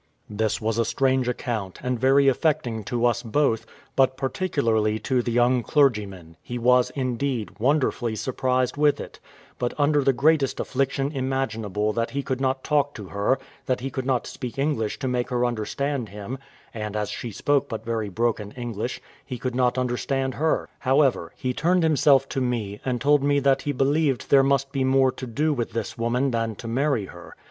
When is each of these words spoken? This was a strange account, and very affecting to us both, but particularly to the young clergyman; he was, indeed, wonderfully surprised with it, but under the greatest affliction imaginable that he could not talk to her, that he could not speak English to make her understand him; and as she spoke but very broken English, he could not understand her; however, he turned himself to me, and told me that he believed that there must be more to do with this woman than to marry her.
This 0.31 0.59
was 0.59 0.79
a 0.79 0.83
strange 0.83 1.27
account, 1.27 1.77
and 1.83 1.99
very 1.99 2.27
affecting 2.27 2.83
to 2.85 3.05
us 3.05 3.21
both, 3.21 3.67
but 3.95 4.17
particularly 4.17 4.97
to 4.97 5.21
the 5.21 5.31
young 5.31 5.61
clergyman; 5.61 6.37
he 6.41 6.57
was, 6.57 6.89
indeed, 6.95 7.59
wonderfully 7.59 8.15
surprised 8.15 8.77
with 8.77 8.99
it, 8.99 9.19
but 9.59 9.75
under 9.79 10.03
the 10.03 10.11
greatest 10.11 10.59
affliction 10.59 11.11
imaginable 11.11 11.93
that 11.93 12.09
he 12.09 12.23
could 12.23 12.41
not 12.41 12.63
talk 12.63 12.95
to 12.95 13.09
her, 13.09 13.37
that 13.67 13.81
he 13.81 13.91
could 13.91 14.07
not 14.07 14.25
speak 14.25 14.57
English 14.57 14.97
to 14.97 15.07
make 15.07 15.29
her 15.29 15.45
understand 15.45 16.09
him; 16.09 16.39
and 16.73 16.95
as 16.95 17.11
she 17.11 17.29
spoke 17.29 17.69
but 17.69 17.85
very 17.85 18.09
broken 18.09 18.49
English, 18.53 18.99
he 19.23 19.37
could 19.37 19.53
not 19.53 19.77
understand 19.77 20.33
her; 20.33 20.67
however, 20.79 21.31
he 21.35 21.53
turned 21.53 21.83
himself 21.83 22.27
to 22.27 22.41
me, 22.41 22.81
and 22.83 22.99
told 22.99 23.21
me 23.21 23.39
that 23.39 23.61
he 23.61 23.71
believed 23.71 24.21
that 24.21 24.29
there 24.29 24.41
must 24.41 24.71
be 24.71 24.83
more 24.83 25.11
to 25.11 25.27
do 25.27 25.53
with 25.53 25.73
this 25.73 25.95
woman 25.95 26.31
than 26.31 26.55
to 26.55 26.67
marry 26.67 27.05
her. 27.05 27.35